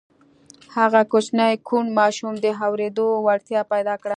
[0.75, 4.09] هغه کوچني کوڼ ماشوم د اورېدو وړتیا پیدا کړه